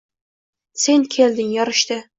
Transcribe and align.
Sen 0.85 1.05
kelding, 1.19 1.55
yorishdi 1.61 2.05